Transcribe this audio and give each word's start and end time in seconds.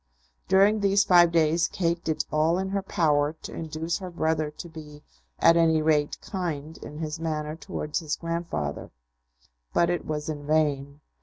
During 0.47 0.79
these 0.79 1.03
five 1.03 1.31
days 1.31 1.67
Kate 1.67 2.03
did 2.03 2.25
all 2.31 2.57
in 2.57 2.69
her 2.69 2.81
power 2.81 3.33
to 3.43 3.53
induce 3.53 3.99
her 3.99 4.09
brother 4.09 4.49
to 4.49 4.67
be, 4.67 5.03
at 5.37 5.55
any 5.55 5.79
rate, 5.79 6.17
kind 6.21 6.75
in 6.79 6.97
his 6.97 7.19
manner 7.19 7.55
towards 7.55 7.99
his 7.99 8.15
grandfather, 8.15 8.89
but 9.75 9.91
it 9.91 10.03
was 10.03 10.27
in 10.27 10.47
vain. 10.47 11.01